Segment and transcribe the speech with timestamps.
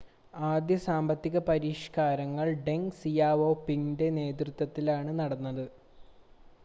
[0.33, 5.65] ആദ്യ സാമ്പത്തിക പരിഷ്‌കാരങ്ങൾ ഡെങ് സിയാവോപിങിൻ്റെ നേതൃത്വത്തിലാണ് നടത്തപ്പെട്ടത്